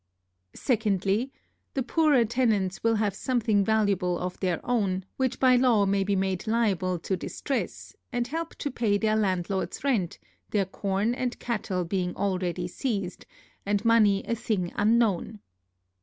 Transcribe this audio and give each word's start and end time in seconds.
Secondly, 0.55 1.31
The 1.75 1.83
poorer 1.83 2.25
tenants 2.25 2.83
will 2.83 2.95
have 2.95 3.13
something 3.15 3.63
valuable 3.63 4.17
of 4.17 4.39
their 4.39 4.59
own, 4.65 5.05
which 5.17 5.39
by 5.39 5.55
law 5.57 5.85
may 5.85 6.03
be 6.03 6.15
made 6.15 6.47
liable 6.47 6.97
to 6.97 7.13
a 7.13 7.17
distress, 7.17 7.95
and 8.11 8.25
help 8.25 8.55
to 8.55 8.71
pay 8.71 8.97
their 8.97 9.15
landlordŌĆÖs 9.15 9.83
rent, 9.83 10.17
their 10.49 10.65
corn 10.65 11.13
and 11.13 11.37
cattle 11.37 11.85
being 11.85 12.15
already 12.15 12.67
seized, 12.67 13.27
and 13.63 13.85
money 13.85 14.23
a 14.27 14.33
thing 14.33 14.71
unknown. 14.75 15.39